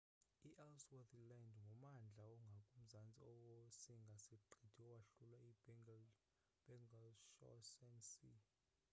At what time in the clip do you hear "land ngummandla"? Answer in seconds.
1.29-2.23